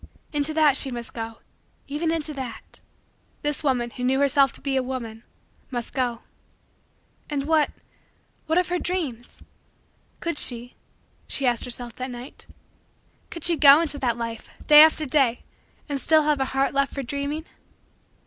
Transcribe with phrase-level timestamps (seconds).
[0.33, 1.41] Into that she must go
[1.87, 2.81] even into that
[3.43, 5.21] this woman, who knew herself to be a woman,
[5.69, 6.23] must go.
[7.29, 7.69] And what
[8.47, 9.43] what of her dreams?
[10.19, 10.73] Could she,
[11.27, 12.47] she asked herself that night,
[13.29, 15.43] could she go into that life, day after day,
[15.87, 17.45] and still have a heart left for dreaming?